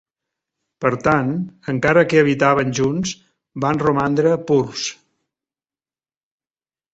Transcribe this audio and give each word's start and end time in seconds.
Per 0.85 0.91
tant, 1.07 1.27
encara 1.73 2.03
que 2.13 2.21
habitaven 2.25 2.71
junts, 2.79 3.11
van 3.67 3.83
romandre 3.85 4.33
"purs". 4.47 4.87